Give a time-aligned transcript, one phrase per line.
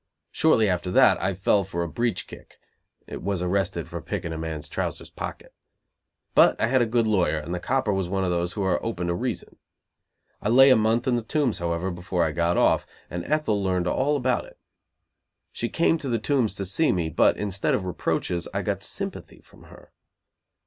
[0.31, 2.57] Shortly after that I fell for a breech kick
[3.07, 5.53] (was arrested for picking a man's trouser's pocket),
[6.33, 8.83] but I had a good lawyer and the copper was one of those who are
[8.83, 9.57] open to reason.
[10.41, 13.85] I lay a month in the Tombs, however, before I got off, and Ethel learned
[13.87, 14.57] all about it.
[15.51, 19.39] She came to the Tombs to see me, but, instead of reproaches, I got sympathy
[19.41, 19.91] from her.